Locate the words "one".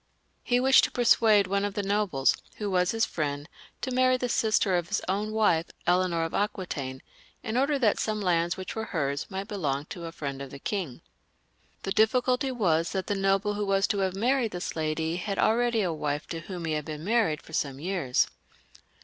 1.45-1.63